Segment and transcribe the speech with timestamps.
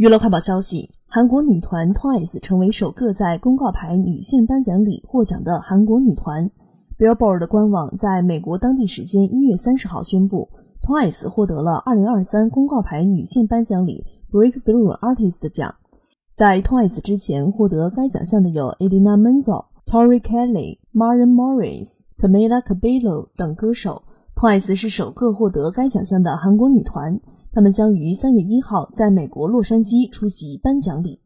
[0.00, 6.50] 娱乐快报消息：韩国女团 TWICE 成为首个在公告牌女性颁奖礼获奖的韩国女团。
[6.98, 10.48] Billboard 官网在美国当地时间一月三十号宣布
[10.80, 14.02] ，TWICE 获得了二零二三公告牌女性颁奖礼
[14.32, 15.74] Breakthrough Artist 奖。
[16.34, 24.04] 在 TWICE 之前获得该奖项的有 Idina Menzel、Tori Kelly、Maren Morris、Camila Cabello 等歌手。
[24.34, 27.20] TWICE 是首个获得该奖项的韩国女团。
[27.52, 31.20] 他们将于三月一号在美国洛杉矶出席颁奖礼。